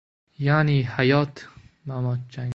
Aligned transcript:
Ya’ni 0.45 0.77
hayot–mamot 0.95 2.19
jangi. 2.35 2.49